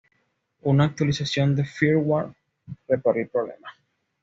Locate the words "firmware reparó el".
1.63-3.27